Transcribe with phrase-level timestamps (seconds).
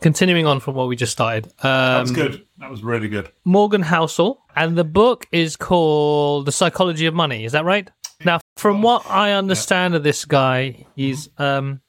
[0.00, 1.46] continuing on from what we just started.
[1.46, 2.46] Um, That was good.
[2.58, 3.30] That was really good.
[3.44, 7.44] Morgan Housel, and the book is called The Psychology of Money.
[7.44, 7.90] Is that right?
[8.24, 11.80] Now, from what I understand of this guy, he's um,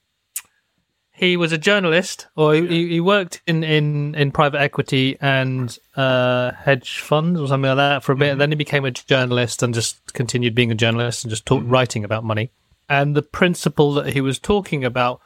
[1.22, 6.52] he was a journalist, or he, he worked in, in, in private equity and uh,
[6.54, 8.32] hedge funds or something like that for a bit.
[8.32, 11.62] And then he became a journalist and just continued being a journalist and just talk,
[11.66, 12.50] writing about money.
[12.90, 15.22] And the principle that he was talking about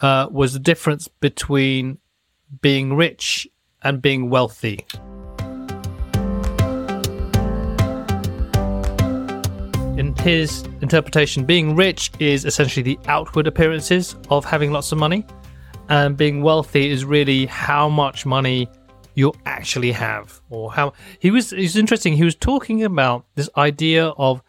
[0.00, 1.98] uh, was the difference between
[2.60, 3.48] being rich
[3.82, 4.84] and being wealthy.
[9.98, 15.24] In his interpretation, being rich is essentially the outward appearances of having lots of money,
[15.88, 18.68] and being wealthy is really how much money
[19.14, 21.50] you actually have, or how he was.
[21.50, 22.14] He's interesting.
[22.14, 24.42] He was talking about this idea of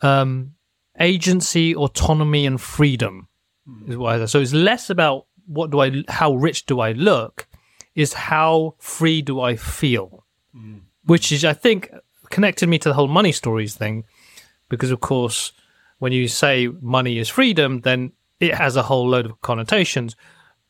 [0.00, 0.54] um,
[0.98, 3.28] agency, autonomy, and freedom.
[4.26, 7.46] So it's less about what do I, how rich do I look,
[7.94, 10.24] is how free do I feel,
[11.04, 11.92] which is I think
[12.30, 14.04] connected me to the whole money stories thing
[14.68, 15.52] because of course
[15.98, 20.16] when you say money is freedom then it has a whole load of connotations.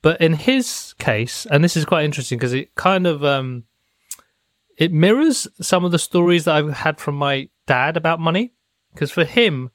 [0.02, 3.64] But in his case and this is quite interesting because it kind of um
[4.78, 8.52] it mirrors some of the stories that i've had from my dad about money.
[8.94, 9.70] Because for him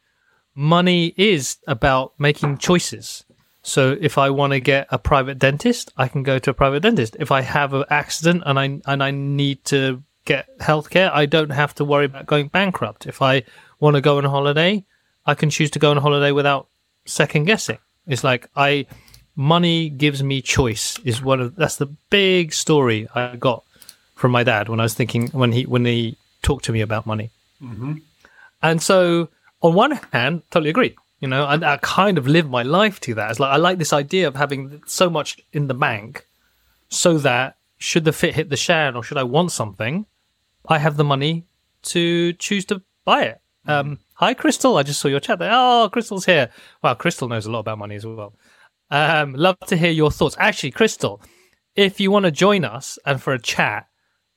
[0.56, 3.26] money is about making choices
[3.66, 6.82] so if i want to get a private dentist i can go to a private
[6.82, 7.16] dentist.
[7.20, 11.50] If i have an accident and i and i need to get healthcare i don't
[11.50, 13.06] have to worry about going bankrupt.
[13.06, 13.44] If i
[13.80, 14.84] want to go on holiday
[15.26, 16.68] i can choose to go on holiday without
[17.06, 17.80] second guessing.
[18.08, 18.86] It's like i
[19.36, 23.64] money gives me choice is one of that's the big story i got
[24.16, 27.06] from my dad when i was thinking when he when he talked to me about
[27.06, 27.32] money.
[27.62, 27.96] Mm-hmm.
[28.62, 29.30] And so
[29.62, 33.14] on one hand totally agree you know I, I kind of live my life to
[33.16, 33.32] that.
[33.32, 36.28] It's like i like this idea of having so much in the bank
[36.90, 40.06] so that should the fit hit the shan or should i want something
[40.68, 41.46] i have the money
[41.84, 43.42] to choose to buy it.
[43.68, 44.78] Um, hi Krystle.
[44.78, 45.52] I just saw your chat there.
[45.52, 46.50] Oh Krystle's here.
[46.84, 48.36] Wow Krystle knows a lot about money as well.
[48.92, 50.36] Um, love to hear your thoughts.
[50.40, 51.22] Actually Krystle
[51.76, 53.88] if you want to join us and for a chat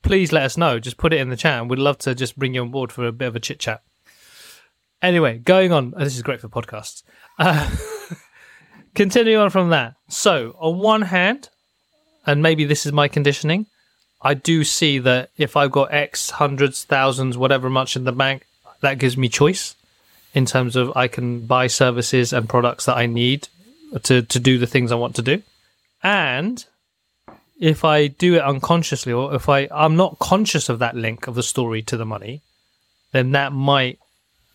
[0.02, 0.78] please let us know.
[0.78, 2.92] Just put it in the chat and we'd love to just bring you on board
[2.92, 3.82] for a bit of a chit chat
[5.02, 5.94] Anyway, going on.
[5.96, 7.02] oh, This is great for podcasts.
[7.38, 7.70] Uh,
[8.94, 9.94] continuing on from that.
[10.08, 11.48] So, on one hand,
[12.26, 13.66] and maybe this is my conditioning,
[14.20, 18.44] I do see that if I've got X hundreds, thousands, whatever much in the bank,
[18.80, 19.76] that gives me choice
[20.34, 23.48] in terms of I can buy services and products that I need
[24.04, 25.42] to, to do the things I want to do.
[26.02, 26.64] And
[27.60, 31.34] if I do it unconsciously, or if I, I'm not conscious of that link of
[31.34, 32.42] the story to the money,
[33.12, 33.98] then that might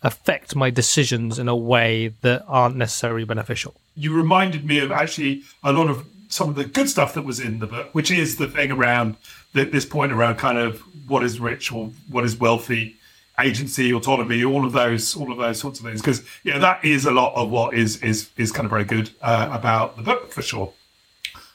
[0.04, 3.74] affect my decisions in a way that aren't necessarily beneficial.
[3.96, 7.40] You reminded me of actually a lot of some of the good stuff that was
[7.40, 9.16] in the book, which is the thing around
[9.54, 12.96] th- this point around kind of what is rich or what is wealthy,
[13.40, 16.00] agency, autonomy, all of those, all of those sorts of things.
[16.00, 19.10] Because yeah, that is a lot of what is is is kind of very good
[19.22, 20.72] uh, about the book for sure.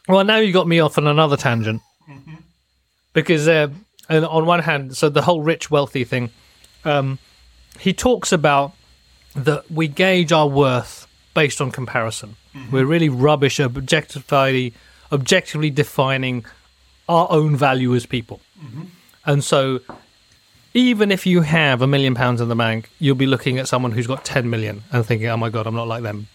[0.07, 1.83] Well, now you got me off on another tangent
[3.13, 3.67] because, uh,
[4.09, 6.31] on one hand, so the whole rich wealthy thing,
[6.83, 7.19] um,
[7.79, 8.73] he talks about
[9.35, 12.35] that we gauge our worth based on comparison.
[12.55, 12.71] Mm-hmm.
[12.71, 14.73] We're really rubbish at objectively,
[15.11, 16.45] objectively defining
[17.07, 18.83] our own value as people, mm-hmm.
[19.25, 19.79] and so
[20.73, 23.91] even if you have a million pounds in the bank, you'll be looking at someone
[23.91, 26.27] who's got 10 million and thinking, oh my God, I'm not like them.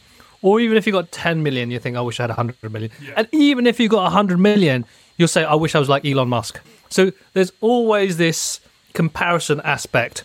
[0.43, 2.91] Or even if you've got 10 million, you think, I wish I had 100 million.
[3.17, 4.85] And even if you've got 100 million,
[5.17, 6.61] you'll say, I wish I was like Elon Musk.
[6.91, 8.61] So there's always this
[8.93, 10.25] comparison aspect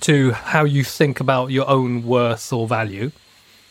[0.00, 3.10] to how you think about your own worth or value,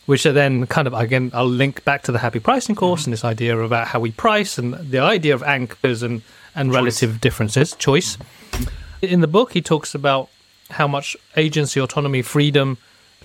[0.05, 3.09] which are then kind of, again, I'll link back to the happy pricing course mm-hmm.
[3.09, 6.21] and this idea about how we price and the idea of anchors and,
[6.55, 8.17] and relative differences, choice.
[8.17, 9.05] Mm-hmm.
[9.05, 10.29] In the book, he talks about
[10.69, 12.77] how much agency, autonomy, freedom,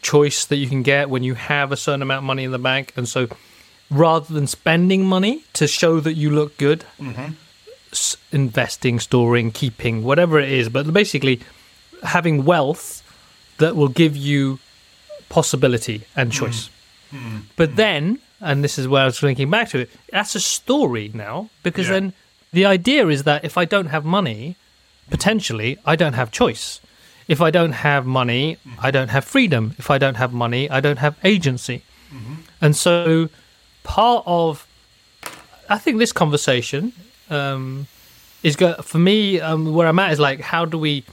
[0.02, 2.58] choice that you can get when you have a certain amount of money in the
[2.58, 2.92] bank.
[2.96, 3.28] And so
[3.90, 7.32] rather than spending money to show that you look good, mm-hmm.
[7.92, 11.40] s- investing, storing, keeping, whatever it is, but basically
[12.02, 13.02] having wealth
[13.58, 14.58] that will give you
[15.28, 16.38] possibility and hmm.
[16.38, 16.70] choice.
[17.10, 17.38] Hmm.
[17.56, 17.76] But hmm.
[17.76, 21.50] then, and this is where I was linking back to it, that's a story now
[21.62, 21.94] because Yeah.
[21.94, 22.12] then
[22.52, 24.56] the idea is that if I don't have money,
[25.10, 26.80] potentially I don't have choice.
[27.26, 29.74] If I don't have money, I don't have freedom.
[29.78, 31.82] If I don't have money, I don't have agency.
[32.10, 32.34] Mm-hmm.
[32.62, 33.28] And so
[33.82, 34.66] part of
[35.68, 36.92] I think this conversation
[37.28, 37.86] um,
[38.42, 41.04] is go for me um, where I'm at is like how do we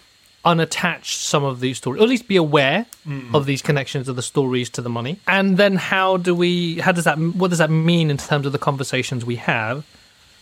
[0.46, 2.86] unattach some of these stories, or at least be aware
[3.34, 6.92] of these connections of the stories to the money, and then how do we how
[6.92, 9.86] does that what does that mean in terms of the conversations we have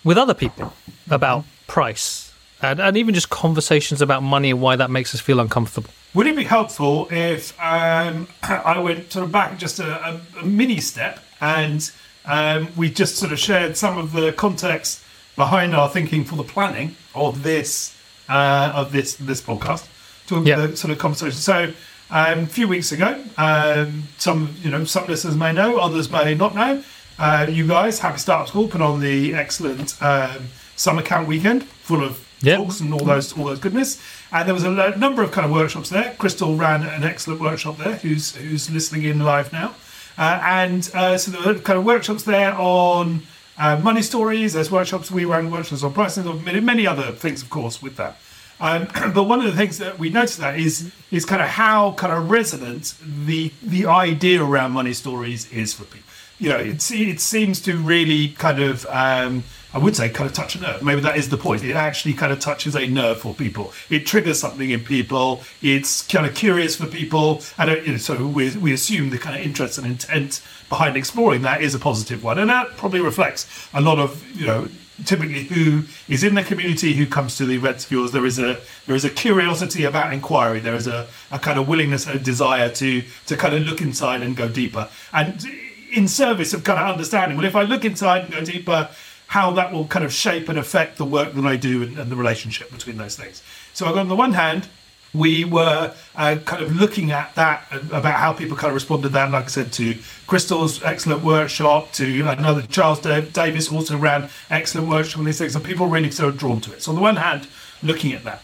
[0.04, 0.74] with other people
[1.10, 5.40] about price and, and even just conversations about money and why that makes us feel
[5.40, 5.90] uncomfortable.
[6.14, 10.46] Would it be helpful if um, I went sort of back just a, a, a
[10.46, 11.90] mini step and
[12.26, 15.04] um, we just sort of shared some of the context
[15.36, 17.98] behind our thinking for the planning of this
[18.30, 19.88] uh, of this this podcast,
[20.28, 20.68] to Yeah.
[20.68, 21.38] the sort of conversation.
[21.40, 21.74] So
[22.12, 26.36] um, a few weeks ago, um, some you know some listeners may know, others may
[26.36, 26.84] not know.
[27.20, 32.04] Uh, you guys, Happy Startup School, put on the excellent um, summer camp weekend full
[32.04, 32.58] of Yep.
[32.58, 34.02] talks and all those all those goodness.
[34.32, 36.14] And there was a lo- number of kind of workshops there.
[36.20, 37.96] Krystle ran an excellent workshop there.
[37.96, 39.76] Who's who's listening in live now?
[40.18, 43.22] Uh, and uh, so there were kind of workshops there on
[43.58, 44.54] uh, money stories.
[44.54, 48.18] There's workshops we run workshops on pricing, many other things, of course, with that.
[48.60, 51.94] Um, but one of the things that we noticed that is is kind of how
[51.94, 52.96] kind of resonant
[53.26, 56.10] the the idea around money stories is for people.
[56.40, 60.36] You know, it it seems to really kind of um, I would say kind of
[60.36, 60.84] touch a nerve.
[60.84, 61.64] Maybe that is the point.
[61.64, 63.74] It actually kind of touches a nerve for people.
[63.90, 65.44] It triggers something in people.
[65.62, 69.18] It's kind of curious for people, and uh, you know, so we we assume the
[69.18, 73.02] kind of interest and intent behind exploring that is a positive one, and that probably
[73.02, 74.68] reflects a lot of you know
[75.06, 78.60] typically who is in the community who comes to the events yours there is a
[78.86, 82.70] there is a curiosity about inquiry there is a, a kind of willingness and desire
[82.70, 85.48] to to kind of look inside and go deeper and
[85.92, 88.88] in service of kind of understanding well if i look inside and go deeper
[89.34, 92.12] how that will kind of shape and affect the work that i do and, and
[92.12, 93.42] the relationship between those things
[93.74, 94.68] so on the one hand
[95.14, 99.14] we were uh, kind of looking at that about how people kind of responded to
[99.14, 99.32] that.
[99.32, 99.94] Like I said, to
[100.28, 105.64] Krystle's excellent workshop, to another Charles Davis also ran excellent workshop on these things, and
[105.64, 106.82] people really sort of drawn to it.
[106.82, 107.48] So on the one hand,
[107.84, 108.42] looking at that.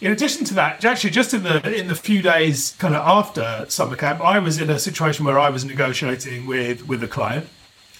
[0.00, 3.64] In addition to that, actually, just in the in the few days kind of after
[3.68, 7.48] summer camp, I was in a situation where I was negotiating with with a client,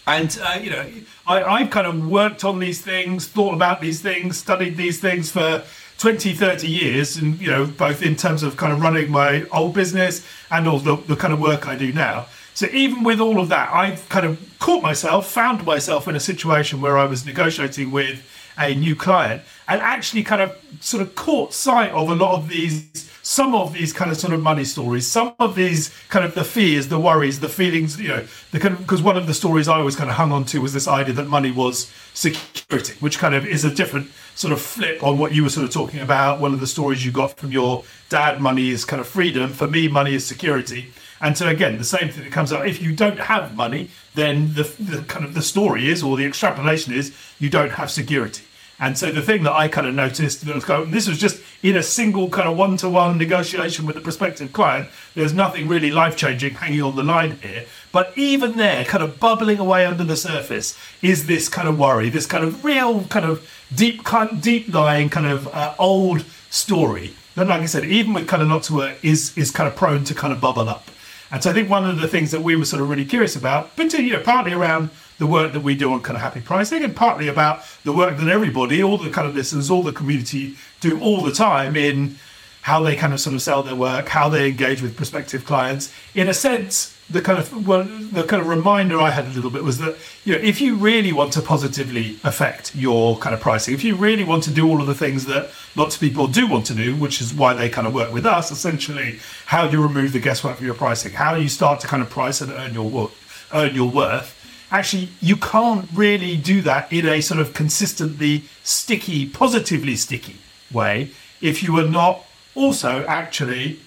[0.06, 0.86] and uh, you know,
[1.26, 5.30] I, I've kind of worked on these things, thought about these things, studied these things
[5.30, 5.62] for
[5.98, 9.74] 20, 30 years, and you know, both in terms of kind of running my old
[9.74, 12.26] business and all the, the kind of work I do now.
[12.54, 16.20] So even with all of that, I've kind of caught myself, found myself in a
[16.20, 18.22] situation where I was negotiating with
[18.56, 22.49] a new client and actually kind of sort of caught sight of a lot of
[22.49, 26.34] these some of these kind of sort of money stories some of these kind of
[26.34, 29.32] the fears the worries the feelings you know the kind of because one of the
[29.32, 32.93] stories i always kind of hung on to was this idea that money was security
[33.00, 35.72] which kind of is a different sort of flip on what you were sort of
[35.72, 39.08] talking about one of the stories you got from your dad money is kind of
[39.08, 40.93] freedom for me money is security
[41.25, 42.67] and so again, the same thing that comes up.
[42.67, 46.26] If you don't have money, then the, the kind of the story is, or the
[46.26, 48.44] extrapolation is, you don't have security.
[48.80, 51.76] And so the thing that I kind of noticed, was going, this was just in
[51.76, 54.88] a single kind of one-to-one negotiation with the prospective client.
[55.14, 57.66] There's nothing really life-changing hanging on the line here.
[57.92, 62.08] But even there, kind of bubbling away under the surface, is this kind of worry,
[62.08, 64.02] this kind of real, kind of deep,
[64.40, 68.48] deep lying, kind of uh, old story that, like I said, even with kind of
[68.48, 70.88] not to work, is is kind of prone to kind of bubble up.
[71.30, 73.34] And so I think one of the things that we were sort of really curious
[73.34, 76.40] about, but you know, partly around the work that we do on kind of happy
[76.40, 79.93] pricing, and partly about the work that everybody, all the kind of listeners, all the
[79.93, 82.16] community do all the time in
[82.62, 85.93] how they kind of sort of sell their work, how they engage with prospective clients.
[86.14, 89.50] In a sense, the kind of well, the kind of reminder I had a little
[89.50, 93.40] bit was that you know if you really want to positively affect your kind of
[93.40, 96.27] pricing, if you really want to do all of the things that lots of people
[96.27, 99.67] do want to do, which is why they kind of work with us, essentially, how
[99.67, 101.12] do you remove the guesswork from your pricing?
[101.12, 103.10] How do you start to kind of price and earn your work,
[103.53, 104.41] earn your worth?
[104.70, 110.36] Actually, you can't really do that in a sort of consistently sticky, positively sticky
[110.72, 113.78] way if you are not also actually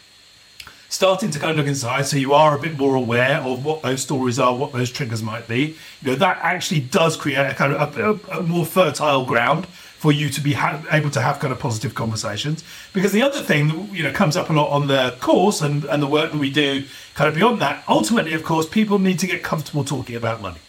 [0.89, 3.81] starting to kind of look inside so you are a bit more aware of what
[3.81, 5.75] those stories are what those triggers might be.
[6.01, 10.11] You know that actually does create a kind of a, a more fertile ground for
[10.11, 12.63] you to be ha- able to have kind of positive conversations.
[12.93, 15.83] Because the other thing that you know comes up a lot on the course and,
[15.85, 19.19] and the work that we do kind of beyond that ultimately of course people need
[19.19, 20.59] to get comfortable talking about money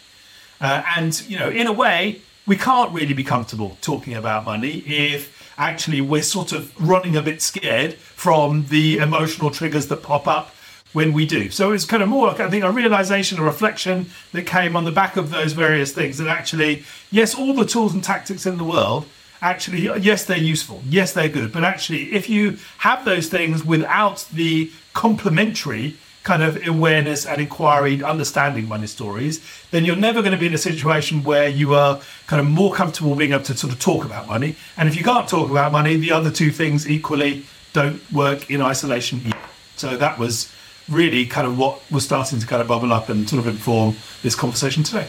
[0.60, 4.78] uh, and you know in a way we can't really be comfortable talking about money
[4.86, 10.26] if actually we're sort of running a bit scared from the emotional triggers that pop
[10.26, 10.54] up
[10.92, 11.50] when we do.
[11.50, 14.92] So it's kind of more, I think, a realization, a reflection that came on the
[14.92, 18.64] back of those various things that actually, yes, all the tools and tactics in the
[18.64, 19.04] world,
[19.42, 20.82] actually, yes, they're useful.
[20.88, 21.52] Yes, they're good.
[21.52, 28.02] But actually, if you have those things without the complementary kind of awareness and inquiry,
[28.02, 32.00] understanding money stories, then you're never going to be in a situation where you are
[32.26, 34.56] kind of more comfortable being able to sort of talk about money.
[34.76, 38.60] And if you can't talk about money, the other two things equally don't work in
[38.60, 39.36] isolation either.
[39.76, 40.52] So that was
[40.88, 43.96] really kind of what was starting to kind of bubble up and sort of inform
[44.22, 45.06] this conversation today.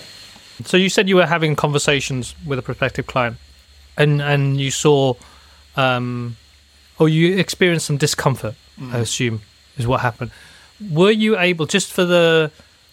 [0.65, 3.37] So you said you were having conversations with a prospective client,
[3.97, 5.13] and and you saw,
[5.77, 6.35] um,
[6.99, 8.55] or you experienced some discomfort.
[8.79, 8.93] Mm.
[8.93, 9.41] I assume
[9.77, 10.31] is what happened.
[10.91, 12.51] Were you able just for the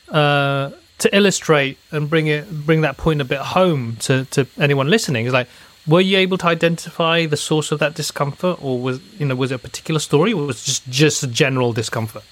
[0.08, 4.88] uh, to illustrate and bring it bring that point a bit home to to anyone
[4.88, 5.26] listening?
[5.26, 5.48] Is like
[5.86, 9.52] were you able to identify the source of that discomfort or was you know was
[9.52, 12.24] it a particular story or was it just just a general discomfort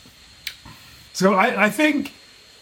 [1.12, 2.08] so i, I think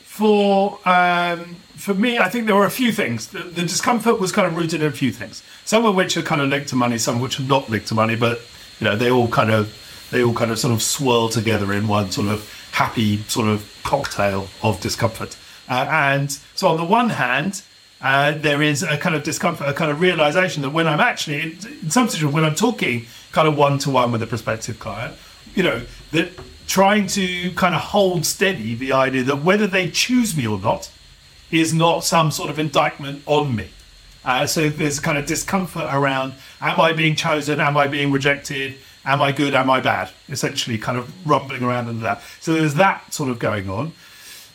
[0.02, 4.32] for um, for me i think there were a few things the, the, discomfort was
[4.32, 6.76] kind of rooted in a few things some of which are kind of linked to
[6.76, 8.40] money some of which are not linked to money but
[8.78, 9.78] you know they all kind of
[10.10, 13.80] they all kind of sort of swirl together in one sort of happy sort of
[13.84, 15.36] cocktail of discomfort
[15.68, 17.62] uh, and so on the one hand
[18.02, 21.40] uh, there is a kind of discomfort, a kind of realization that when I'm actually,
[21.40, 21.50] in,
[21.82, 25.16] in some situations, when I'm talking kind of one to one with a prospective client,
[25.54, 26.32] you know, that
[26.66, 30.90] trying to kind of hold steady the idea that whether they choose me or not
[31.50, 33.68] is not some sort of indictment on me.
[34.24, 37.60] Uh, so there's kind of discomfort around am I being chosen?
[37.60, 38.76] Am I being rejected?
[39.04, 39.54] Am I good?
[39.54, 40.10] Am I bad?
[40.28, 42.22] Essentially, kind of rumbling around under that.
[42.40, 43.92] So there's that sort of going on.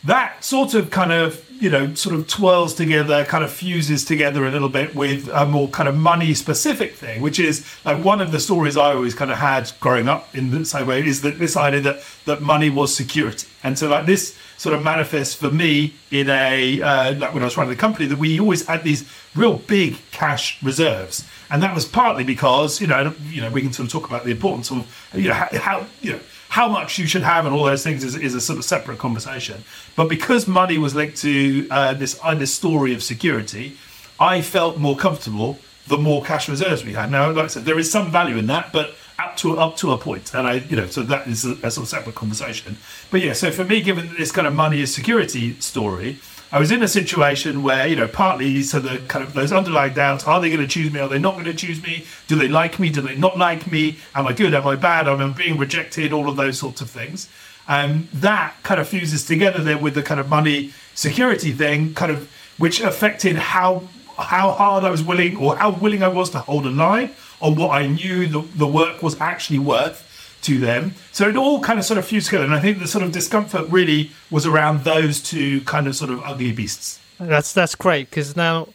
[0.04, 4.46] That sort of kind of you know, sort of twirls together, kind of fuses together
[4.46, 8.22] a little bit with a more kind of money specific thing, which is like one
[8.22, 11.22] of the stories I always kind of had growing up in the same way is
[11.22, 13.48] that this idea that, that money was security.
[13.64, 17.46] And so like this sort of manifests for me in a, uh, like when I
[17.46, 21.28] was running the company, that we always had these real big cash reserves.
[21.50, 24.26] And that was partly because, you know, you know, we can sort of talk about
[24.26, 26.20] the importance of, you know, how, how you know,
[26.58, 28.98] how much you should have and all those things is, is a sort of separate
[28.98, 29.64] conversation.
[29.96, 33.78] But because money was linked to uh, this uh, this story of security,
[34.20, 37.12] I felt more comfortable the more cash reserves we had.
[37.12, 39.92] Now, like I said, there is some value in that, but up to up to
[39.92, 42.78] a point, and I, you know, so that is a, a sort of separate conversation.
[43.12, 46.18] But yeah, so for me, given this kind of money is security story,
[46.50, 49.94] I was in a situation where, you know, partly so the kind of those underlying
[49.94, 51.00] doubts are they going to choose me?
[51.00, 52.06] Are they not going to choose me?
[52.28, 52.90] Do they like me?
[52.90, 53.98] Do they not like me?
[54.16, 54.54] Am I good?
[54.54, 55.10] Am I bad?
[55.10, 56.14] Am I being rejected?
[56.14, 57.30] All of those sorts of things.
[57.68, 62.12] Um, that kind of fuses together then with the kind of money security thing, kind
[62.12, 66.40] of which affected how how hard I was willing or how willing I was to
[66.40, 70.07] hold a line on what I knew the, the work was actually worth
[70.48, 70.94] to them.
[71.12, 72.46] So it all kind of sort of fused together.
[72.46, 76.10] And I think the sort of discomfort really was around those two kind of sort
[76.10, 77.00] of ugly beasts.
[77.20, 78.70] That's that's great because now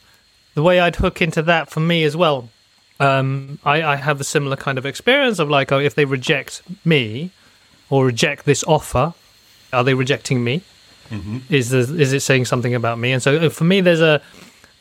[0.54, 2.48] the way I'd hook into that for me as well.
[3.00, 6.62] Um, I, I have a similar kind of experience of like, oh, if they reject
[6.84, 7.30] me
[7.90, 9.14] or reject this offer,
[9.72, 10.62] are they rejecting me?
[11.10, 11.38] Mm-hmm.
[11.48, 13.10] Is there, is it saying something about me?
[13.12, 14.22] And so uh, for me, there's a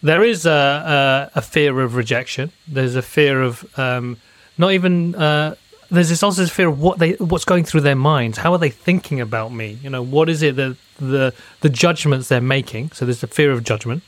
[0.04, 2.52] there is a, a, a fear of rejection.
[2.68, 4.18] There's a fear of um,
[4.58, 5.56] not even uh,
[5.92, 8.38] there's this also this fear of what they what's going through their minds.
[8.38, 9.78] How are they thinking about me?
[9.84, 12.92] You know, what is it that the the judgments they're making?
[12.92, 14.02] So there's a fear of judgment,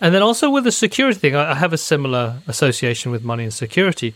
[0.00, 3.52] and then also with the security thing, I have a similar association with money and
[3.52, 4.14] security,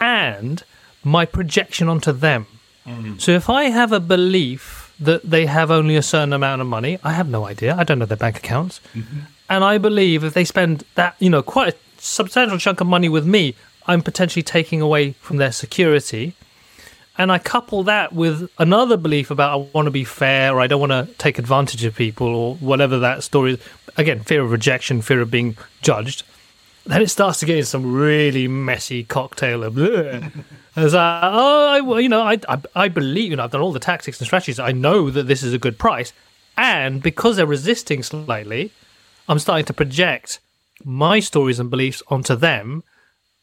[0.00, 0.64] and
[1.04, 2.46] my projection onto them.
[2.84, 3.20] Mm.
[3.20, 6.98] So if I have a belief that they have only a certain amount of money,
[7.04, 7.76] I have no idea.
[7.76, 9.20] I don't know their bank accounts, mm-hmm.
[9.48, 13.08] and I believe if they spend that, you know, quite a substantial chunk of money
[13.08, 13.54] with me,
[13.86, 16.34] I'm potentially taking away from their security
[17.18, 20.68] and I couple that with another belief about I want to be fair or I
[20.68, 23.60] don't want to take advantage of people or whatever that story is.
[23.96, 26.22] Again, fear of rejection, fear of being judged.
[26.86, 29.76] Then it starts to get into some really messy cocktail of.
[29.76, 33.72] As like, oh, I, you know, I, I, I believe, you know, I've done all
[33.72, 34.60] the tactics and strategies.
[34.60, 36.12] I know that this is a good price,
[36.56, 38.70] and because they're resisting slightly,
[39.28, 40.38] I'm starting to project
[40.84, 42.84] my stories and beliefs onto them,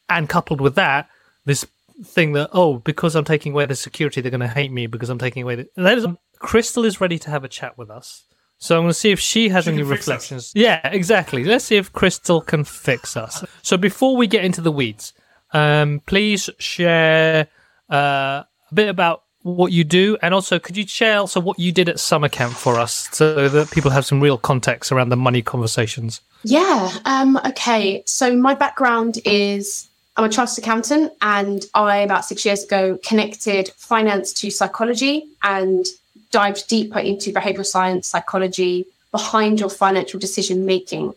[0.08, 1.10] and coupled with that,
[1.44, 1.66] this
[2.04, 5.08] thing that oh because I'm taking away the security they're going to hate me because
[5.08, 6.06] I'm taking away the that is
[6.40, 8.24] Krystle is ready to have a chat with us.
[8.58, 10.52] So I'm going to see if she has she any reflections.
[10.54, 11.44] Yeah, exactly.
[11.44, 13.44] Let's see if Krystle can fix us.
[13.62, 15.12] So before we get into the weeds,
[15.52, 17.48] um, please share
[17.90, 21.70] uh, a bit about what you do, and also could you share also what you
[21.70, 25.16] did at summer camp for us, so that people have some real context around the
[25.16, 26.20] money conversations.
[26.42, 26.92] Yeah.
[27.04, 28.02] Um, okay.
[28.06, 33.68] So my background is I'm a chartered accountant, and I, about six years ago, connected
[33.76, 35.84] finance to psychology and
[36.30, 41.12] dived deeper into behavioral science, psychology behind your financial decision making.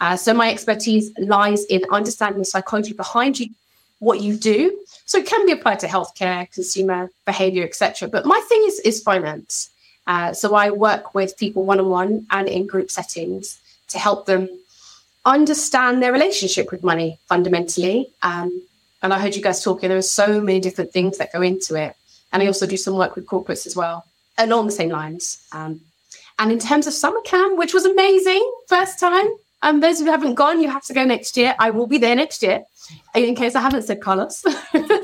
[0.00, 3.48] Uh, so, my expertise lies in understanding the psychology behind you,
[3.98, 4.78] what you do.
[5.06, 8.08] So, it can be applied to healthcare, consumer behavior, etc.
[8.08, 9.70] But my thing is, is finance.
[10.06, 13.58] Uh, so, I work with people one on one and in group settings
[13.88, 14.48] to help them
[15.24, 18.10] understand their relationship with money fundamentally.
[18.22, 18.62] Um,
[19.02, 21.74] and I heard you guys talking, there are so many different things that go into
[21.74, 21.94] it.
[22.32, 24.04] And I also do some work with corporates as well,
[24.38, 25.46] along the same lines.
[25.52, 25.80] Um,
[26.38, 29.28] and in terms of summer camp, which was amazing, first time,
[29.62, 31.54] Um, those who haven't gone, you have to go next year.
[31.58, 32.64] I will be there next year,
[33.14, 34.42] in case I haven't said Carlos.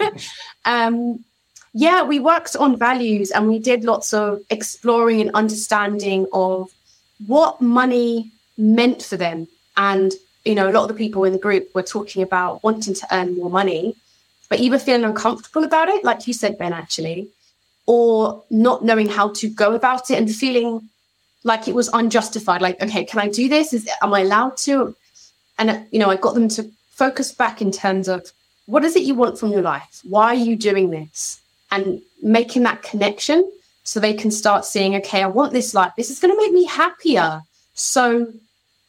[0.64, 1.25] um,
[1.75, 6.70] yeah, we worked on values and we did lots of exploring and understanding of
[7.26, 9.46] what money meant for them.
[9.76, 10.12] And,
[10.45, 13.06] you know, a lot of the people in the group were talking about wanting to
[13.14, 13.95] earn more money,
[14.49, 17.28] but either feeling uncomfortable about it, like you said, Ben, actually,
[17.87, 20.88] or not knowing how to go about it and feeling
[21.45, 22.61] like it was unjustified.
[22.61, 23.73] Like, okay, can I do this?
[23.73, 24.95] Is am I allowed to?
[25.59, 28.33] And you know, I got them to focus back in terms of
[28.66, 30.00] what is it you want from your life?
[30.02, 31.40] Why are you doing this?
[31.71, 33.50] And making that connection
[33.85, 35.92] so they can start seeing, okay, I want this life.
[35.97, 37.42] This is going to make me happier.
[37.75, 38.33] So,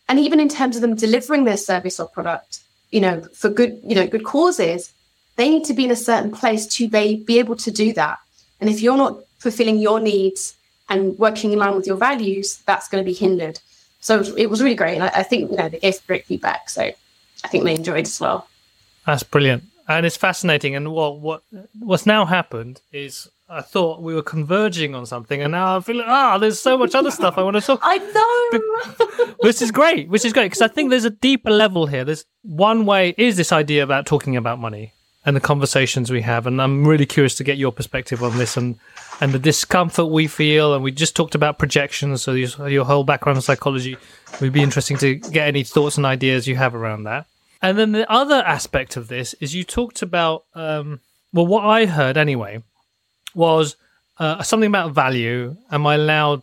[0.10, 2.60] and even in terms of them delivering their service or product,
[2.92, 4.94] you know, for good, you know, good causes,
[5.36, 8.18] they need to be in a certain place to be, be able to do that.
[8.60, 10.56] And if you're not fulfilling your needs
[10.90, 13.60] and working in line with your values, that's going to be hindered.
[14.00, 14.96] So it was really great.
[14.96, 16.70] And I, I think, you know, they gave great feedback.
[16.70, 16.92] So
[17.44, 18.48] I think they enjoyed as well.
[19.06, 19.64] That's brilliant.
[19.88, 20.76] And it's fascinating.
[20.76, 21.44] And what, what
[21.80, 25.98] what's now happened is I thought we were converging on something, and now I feel
[25.98, 27.80] like, ah, there's so much other stuff I want to talk.
[27.82, 31.86] I know, which is great, which is great because I think there's a deeper level
[31.86, 32.04] here.
[32.04, 34.92] There's one way is this idea about talking about money,
[35.26, 36.46] and the conversations we have.
[36.46, 38.76] And I'm really curious to get your perspective on this and
[39.22, 40.74] and the discomfort we feel.
[40.74, 43.98] And we just talked about projections, so your, your whole background in psychology.
[44.42, 47.28] Would be interesting to get any thoughts and ideas you have around that.
[47.62, 51.00] And then the other aspect of this is you talked about, um,
[51.34, 52.62] well, what I heard anyway
[53.36, 53.76] was
[54.20, 55.56] uh, something about value.
[55.72, 56.42] Am I allowed?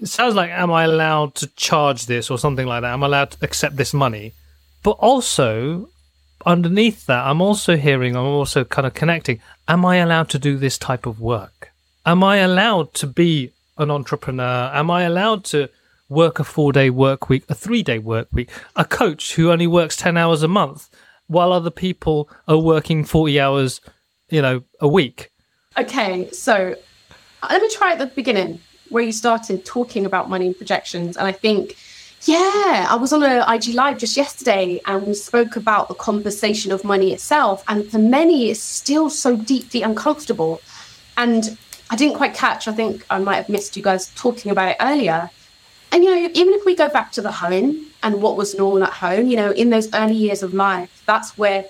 [0.00, 2.92] It sounds like, am I allowed to charge this or something like that?
[2.92, 4.32] Am I allowed to accept this money?
[4.82, 5.90] But also,
[6.46, 9.40] underneath that, I'm also hearing, I'm also kind of connecting.
[9.68, 11.70] Am I allowed to do this type of work?
[12.06, 14.70] Am I allowed to be an entrepreneur?
[14.72, 15.68] Am I allowed to
[16.08, 19.66] work a four day work week, a three day work week, a coach who only
[19.66, 20.88] works 10 hours a month
[21.26, 23.80] while other people are working 40 hours,
[24.30, 25.30] you know, a week?
[25.80, 26.76] Okay, so
[27.42, 31.16] uh, let me try at the beginning where you started talking about money and projections.
[31.16, 31.74] And I think
[32.24, 36.70] yeah, I was on a IG Live just yesterday and we spoke about the conversation
[36.70, 37.64] of money itself.
[37.66, 40.60] And for many, it's still so deeply uncomfortable.
[41.16, 41.56] And
[41.88, 44.76] I didn't quite catch, I think I might have missed you guys talking about it
[44.80, 45.30] earlier.
[45.92, 48.84] And, you know, even if we go back to the home and what was normal
[48.84, 51.64] at home, you know, in those early years of life, that's where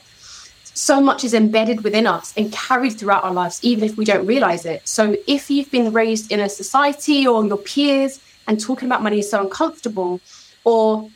[0.75, 4.27] so much is embedded within us and carried throughout our lives, even if we don't
[4.27, 4.87] realize it.
[4.87, 9.19] So if you've been raised in a society or your peers and talking about money
[9.21, 10.21] is so uncomfortable,
[10.65, 11.09] or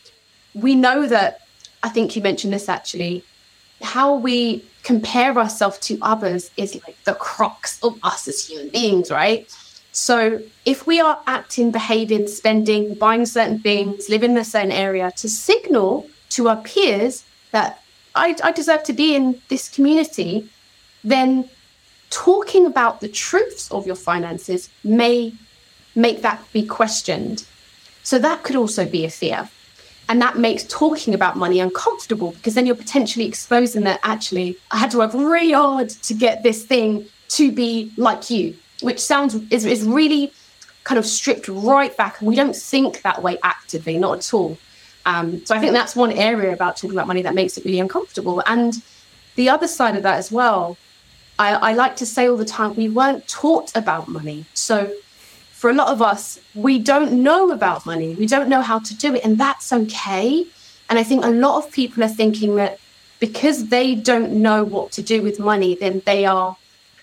[0.55, 1.41] we know that,
[1.83, 3.25] I think you mentioned this actually,
[3.83, 9.11] how we compare ourselves to others is like the crux of us as human beings,
[9.11, 9.51] right?
[9.93, 15.13] So if we are acting, behaving, spending, buying certain things, living in a certain area
[15.17, 17.84] to signal to our peers that
[18.15, 20.49] I, I deserve to be in this community,
[21.03, 21.49] then
[22.11, 25.35] talking about the truths of your finances may
[25.95, 27.45] make that be questioned.
[28.03, 29.49] So that could also be a fear.
[30.09, 34.79] And that makes talking about money uncomfortable because then you're potentially exposing that actually, I
[34.79, 39.35] had to work really hard to get this thing to be like you, which sounds
[39.51, 40.33] is, is really
[40.85, 42.21] kind of stripped right back.
[42.21, 44.59] We don't think that way actively, not at all.
[45.07, 47.81] Um, so I think that's one area about talking about money that makes it really
[47.81, 48.43] uncomfortable.
[48.47, 48.83] And
[49.37, 50.77] the other side of that as well,
[51.39, 54.47] I, I like to say all the time, we weren't taught about money.
[54.55, 54.95] So
[55.53, 58.15] for a lot of us, we don't know about money.
[58.15, 60.47] We don't know how to do it, and that's okay.
[60.89, 62.79] And I think a lot of people are thinking that
[63.19, 66.57] because they don't know what to do with money, then they are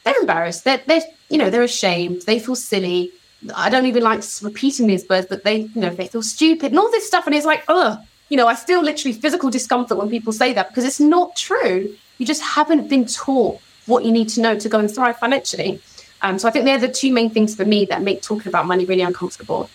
[0.04, 0.64] they're embarrassed.
[0.64, 2.24] They're, they're you know they're ashamed.
[2.24, 3.12] They feel silly.
[3.56, 6.80] I don't even like repeating these words, but they you know they feel stupid and
[6.80, 7.25] all this stuff.
[7.25, 7.97] And it's like, oh,
[8.30, 11.95] you know, I feel literally physical discomfort when people say that because it's not true.
[12.17, 15.82] You just haven't been taught what you need to know to go and thrive financially.
[16.21, 18.67] Um, so I think they're the two main things for me that make talking about
[18.67, 19.69] money really uncomfortable.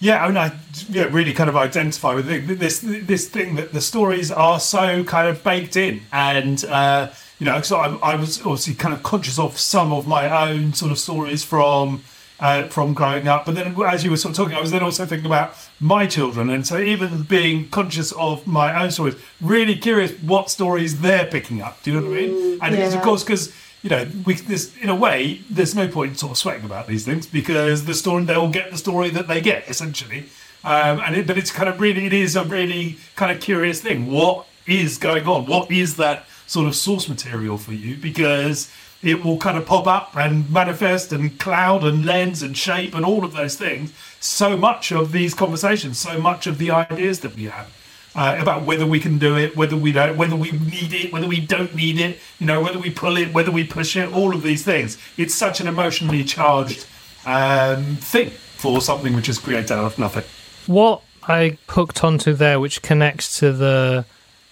[0.00, 0.52] Yeah, I mean, I
[0.90, 2.26] yeah, really kind of identify with
[2.58, 7.46] this this thing that the stories are so kind of baked in, and uh, you
[7.46, 10.92] know, so I, I, was obviously kind of conscious of some of my own sort
[10.92, 12.02] of stories from
[12.40, 14.82] uh, from growing up, but then as you were sort of talking, I was then
[14.82, 19.74] also thinking about my children, and so even being conscious of my own stories, really
[19.74, 21.82] curious what stories they're picking up.
[21.82, 22.58] Do you know what I mean?
[22.62, 22.86] And yeah.
[22.86, 26.32] it's of course because you know, we, this in a way, there's no point sort
[26.32, 29.68] of sweating about these things because the story they'll get the story that they get
[29.68, 30.26] essentially.
[30.64, 33.80] Um, and it, but it's kind of really, it is a really kind of curious
[33.80, 34.10] thing.
[34.10, 35.46] What is going on?
[35.46, 37.96] What is that sort of source material for you?
[37.96, 42.94] Because it will kind of pop up and manifest and cloud and lens and shape
[42.94, 43.92] and all of those things.
[44.20, 47.72] So much of these conversations, so much of the ideas that we have.
[48.18, 51.28] uh, about whether we can do it, whether we don't, whether we need it, whether
[51.28, 54.34] we don't need it, you know, whether we pull it, whether we push it, all
[54.34, 54.98] of these things.
[55.16, 56.86] It's such an emotionally charged
[57.26, 60.24] um, thing for something which is created out of nothing.
[60.66, 64.04] What I hooked onto there, which connects to the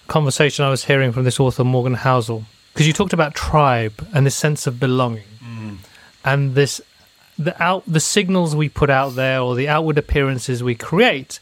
[0.06, 2.44] conversation I was hearing from this author, Morgan Housel,
[2.76, 5.78] because you talked about tribe and this sense of belonging mm.
[6.26, 6.78] and this
[7.38, 11.40] the out the signals we put out there or the outward appearances we create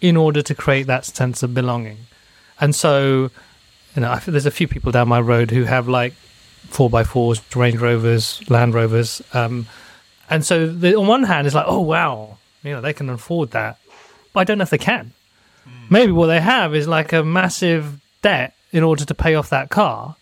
[0.00, 1.98] in order to create that sense of belonging.
[2.60, 3.30] And so,
[3.96, 6.12] you know, there's a few people down my road who have like
[6.68, 9.66] four by fours, Range Rovers, Land Rovers, um,
[10.30, 13.50] and so the, on one hand, it's like, oh wow, you know, they can afford
[13.50, 13.78] that,
[14.32, 15.12] but I don't know if they can.
[15.66, 15.90] Mm.
[15.90, 19.70] Maybe what they have is like a massive debt in order to pay off that
[19.70, 20.14] car.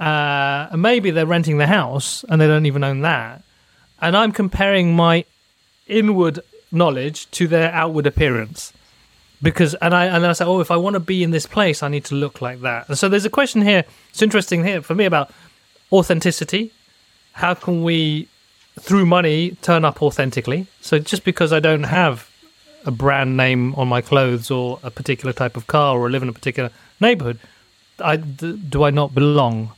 [0.00, 3.42] Uh, and maybe they're renting the house and they don't even own that.
[4.00, 5.26] And I'm comparing my
[5.86, 6.40] inward
[6.72, 8.72] knowledge to their outward appearance
[9.42, 11.82] because and I and I say, oh, if I want to be in this place,
[11.82, 12.88] I need to look like that.
[12.88, 13.84] And so there's a question here.
[14.10, 15.30] It's interesting here for me about
[15.92, 16.72] authenticity.
[17.32, 18.28] How can we,
[18.78, 20.66] through money, turn up authentically?
[20.80, 22.28] So just because I don't have
[22.84, 26.28] a brand name on my clothes or a particular type of car or live in
[26.28, 27.38] a particular neighborhood,
[27.98, 29.72] I do I not belong?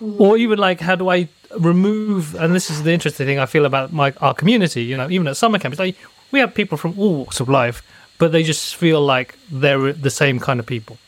[0.00, 1.28] Or even like, how do I
[1.58, 2.34] remove?
[2.34, 4.82] And this is the interesting thing I feel about my our community.
[4.84, 5.96] You know, even at summer camps, like
[6.32, 7.82] we have people from all walks of life
[8.18, 10.98] but they just feel like they're the same kind of people.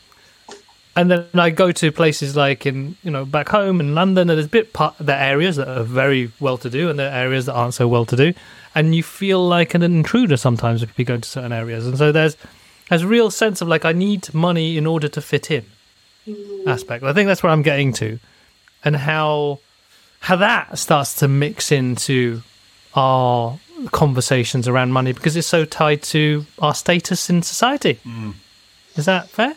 [0.95, 4.37] And then I go to places like in you know back home in London, and
[4.37, 7.09] there's a bit part there are areas that are very well to do, and there
[7.09, 8.33] are areas that aren't so well to do,
[8.75, 12.11] and you feel like an intruder sometimes if you go to certain areas, and so
[12.11, 12.35] there's
[12.89, 15.65] there's a real sense of like I need money in order to fit in
[16.27, 16.67] mm.
[16.67, 17.03] aspect.
[17.03, 18.19] I think that's where I'm getting to,
[18.83, 19.59] and how
[20.21, 22.41] how that starts to mix into
[22.93, 23.57] our
[23.91, 27.99] conversations around money because it's so tied to our status in society.
[28.05, 28.33] Mm.
[28.95, 29.55] Is that fair?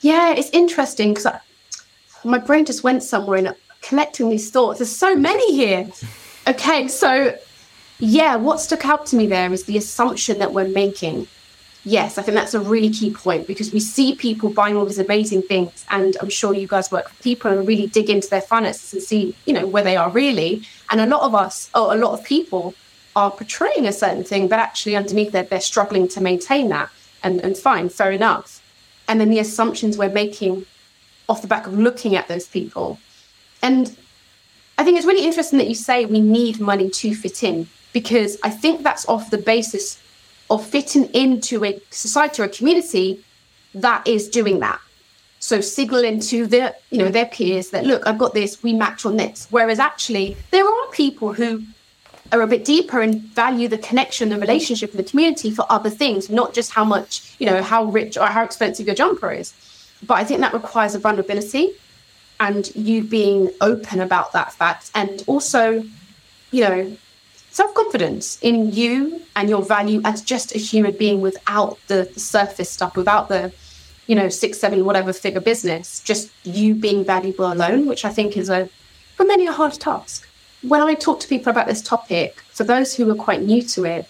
[0.00, 1.26] Yeah, it's interesting because
[2.24, 4.78] my brain just went somewhere in collecting these thoughts.
[4.78, 5.88] There's so many here.
[6.46, 7.36] Okay, so
[7.98, 11.26] yeah, what stuck out to me there is the assumption that we're making.
[11.84, 14.98] Yes, I think that's a really key point because we see people buying all these
[14.98, 18.42] amazing things, and I'm sure you guys work with people and really dig into their
[18.42, 20.62] finances and see, you know, where they are really.
[20.90, 22.74] And a lot of us, or a lot of people,
[23.16, 26.90] are portraying a certain thing, but actually underneath it, they're struggling to maintain that.
[27.22, 28.62] And, and fine, fair enough.
[29.08, 30.66] And then the assumptions we're making
[31.28, 32.98] off the back of looking at those people.
[33.62, 33.96] And
[34.78, 38.38] I think it's really interesting that you say we need money to fit in, because
[38.42, 40.00] I think that's off the basis
[40.50, 43.24] of fitting into a society or a community
[43.74, 44.80] that is doing that.
[45.38, 49.06] So signaling to their, you know, their peers that look, I've got this, we match
[49.06, 49.46] on this.
[49.50, 51.62] Whereas actually there are people who
[52.32, 55.90] are a bit deeper and value the connection, the relationship, and the community for other
[55.90, 59.54] things, not just how much, you know, how rich or how expensive your jumper is.
[60.06, 61.70] But I think that requires a vulnerability
[62.38, 64.90] and you being open about that fact.
[64.94, 65.84] And also,
[66.50, 66.96] you know,
[67.50, 72.20] self confidence in you and your value as just a human being without the, the
[72.20, 73.52] surface stuff, without the,
[74.06, 78.36] you know, six, seven, whatever figure business, just you being valuable alone, which I think
[78.36, 78.68] is a,
[79.16, 80.26] for many, a hard task
[80.62, 83.84] when I talk to people about this topic, for those who are quite new to
[83.84, 84.08] it,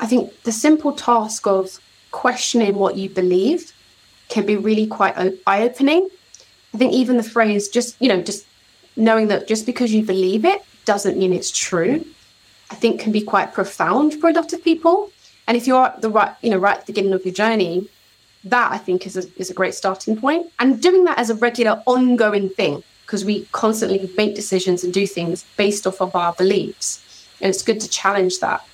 [0.00, 1.78] I think the simple task of
[2.10, 3.72] questioning what you believe
[4.28, 5.16] can be really quite
[5.46, 6.08] eye opening.
[6.74, 8.46] I think even the phrase, just, you know, just
[8.96, 12.04] knowing that just because you believe it doesn't mean it's true,
[12.72, 15.12] I think can be quite profound for a lot of people.
[15.46, 17.86] And if you're at the right, you know, right at the beginning of your journey,
[18.44, 20.50] that I think is a, is a great starting point.
[20.58, 25.06] And doing that as a regular, ongoing thing because we constantly make decisions and do
[25.06, 27.26] things based off of our beliefs.
[27.42, 28.66] And it's good to challenge that.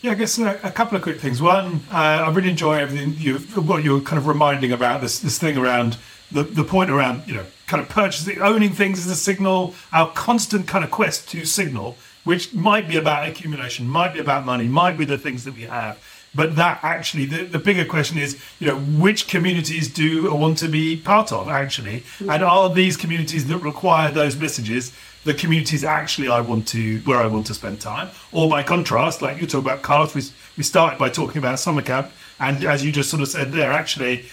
[0.00, 1.42] Yeah, I guess a, a couple of quick things.
[1.42, 3.38] One, uh, I really enjoy everything you
[3.70, 5.98] what you're kind of reminding about this this thing around
[6.32, 10.10] the the point around you know kind of purchasing, owning things as a signal, our
[10.12, 14.68] constant kind of quest to signal, which might be about accumulation, might be about money,
[14.68, 16.02] might be the things that we have.
[16.34, 20.56] But that actually the, the bigger question is you know which communities do I want
[20.58, 22.04] to be part of actually?
[22.20, 22.48] And mm.
[22.48, 24.92] are these communities that require those messages
[25.24, 28.10] the communities actually I want to where I want to spend time?
[28.32, 30.22] Or by contrast like you talk about Carlos we,
[30.56, 32.10] we started by talking about summer camp.
[32.40, 34.24] And as you just sort of said there actually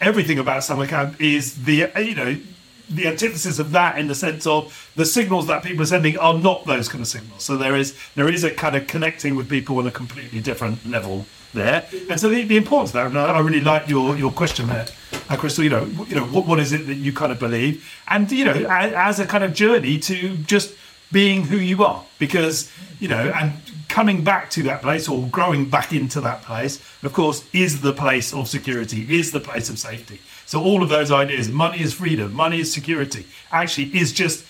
[0.00, 2.36] everything about summer camp is the you know
[2.88, 6.34] the antithesis of that in the sense of the signals that people are sending are
[6.38, 7.42] not those kind of signals.
[7.42, 10.86] So there is there is a kind of connecting with people on a completely different
[10.88, 11.86] level there.
[12.08, 14.86] And so the, the importance of that, and I, really like your, your question there,
[15.28, 17.90] uh, Krystle, you know, you know, what, what is it that you kind of believe?
[18.06, 20.74] And, you know, as a kind of journey to just
[21.10, 22.70] being who you are because,
[23.00, 23.54] you know, and
[23.88, 27.92] coming back to that place or growing back into that place, of course, is the
[27.92, 30.20] place of security, is the place of safety.
[30.46, 34.46] So all of those ideas, money is freedom, money is security, actually is just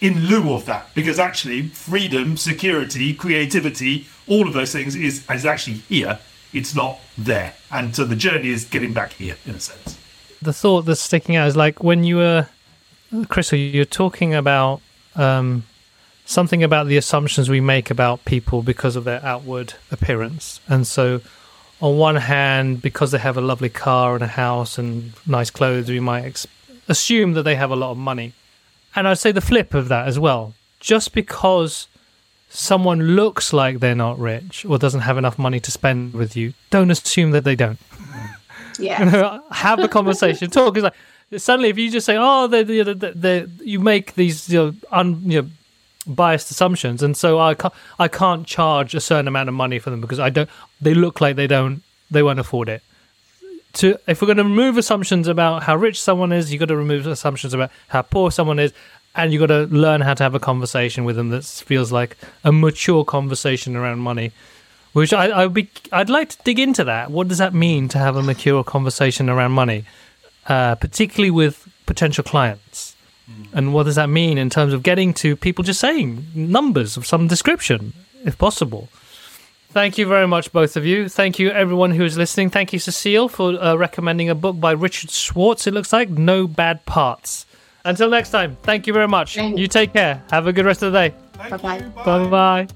[0.00, 0.88] in lieu of that.
[0.94, 6.18] Because actually, freedom, security, creativity, all of those things is, is actually here.
[6.52, 7.54] It's not there.
[7.70, 9.98] And so the journey is getting back here, in a sense.
[10.40, 12.48] The thought that's sticking out is like when you were,
[13.28, 14.80] Chris, you're talking about
[15.16, 15.64] um,
[16.24, 20.60] something about the assumptions we make about people because of their outward appearance.
[20.68, 21.20] And so,
[21.84, 25.90] on one hand, because they have a lovely car and a house and nice clothes,
[25.90, 26.46] we might ex-
[26.88, 28.32] assume that they have a lot of money.
[28.96, 30.54] And I'd say the flip of that as well.
[30.80, 31.86] Just because
[32.48, 36.54] someone looks like they're not rich or doesn't have enough money to spend with you,
[36.70, 37.78] don't assume that they don't.
[38.76, 39.38] Yeah.
[39.52, 40.76] have a conversation, talk.
[40.76, 40.94] It's like
[41.36, 44.74] suddenly if you just say, "Oh, they, they, they, they you make these you know,
[44.90, 45.48] un, you know
[46.06, 49.90] biased assumptions, and so I can't I can't charge a certain amount of money for
[49.90, 50.50] them because I don't.
[50.80, 52.82] They look like they don't they won't afford it.
[53.74, 56.76] To if we're going to remove assumptions about how rich someone is, you've got to
[56.76, 58.72] remove assumptions about how poor someone is,
[59.14, 62.16] and you've got to learn how to have a conversation with them that feels like
[62.44, 64.32] a mature conversation around money.
[64.92, 67.10] Which I, I would be, I'd like to dig into that.
[67.10, 69.86] What does that mean to have a mature conversation around money,
[70.46, 72.93] uh, particularly with potential clients?
[73.52, 77.06] And what does that mean in terms of getting to people just saying numbers of
[77.06, 77.92] some description,
[78.24, 78.88] if possible?
[79.70, 81.08] Thank you very much, both of you.
[81.08, 82.50] Thank you, everyone who is listening.
[82.50, 85.66] Thank you, Cecile, for uh, recommending a book by Richard Schwartz.
[85.66, 87.44] It looks like No Bad Parts.
[87.84, 89.34] Until next time, thank you very much.
[89.34, 89.58] Thanks.
[89.58, 90.22] You take care.
[90.30, 91.14] Have a good rest of the day.
[91.36, 91.80] Bye-bye.
[92.04, 92.68] Bye bye.